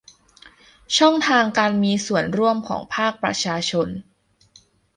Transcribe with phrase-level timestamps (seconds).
[0.97, 3.87] ช่องทางการมีส่วนร่วมของภาคประชาชน